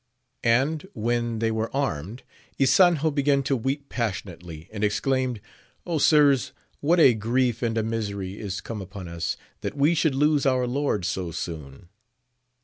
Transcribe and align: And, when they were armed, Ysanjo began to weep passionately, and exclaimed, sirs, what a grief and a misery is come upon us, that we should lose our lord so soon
And, 0.43 0.87
when 0.95 1.37
they 1.37 1.51
were 1.51 1.69
armed, 1.75 2.23
Ysanjo 2.59 3.11
began 3.11 3.43
to 3.43 3.55
weep 3.55 3.87
passionately, 3.87 4.67
and 4.73 4.83
exclaimed, 4.83 5.39
sirs, 5.99 6.53
what 6.79 6.99
a 6.99 7.13
grief 7.13 7.61
and 7.61 7.77
a 7.77 7.83
misery 7.83 8.39
is 8.39 8.61
come 8.61 8.81
upon 8.81 9.07
us, 9.07 9.37
that 9.59 9.77
we 9.77 9.93
should 9.93 10.15
lose 10.15 10.43
our 10.47 10.65
lord 10.65 11.05
so 11.05 11.29
soon 11.29 11.89